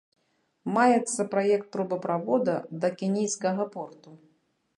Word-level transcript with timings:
Маецца 0.77 1.21
праект 1.35 1.67
трубаправода 1.75 2.55
да 2.81 2.87
кенійскага 3.03 3.63
порту. 3.79 4.09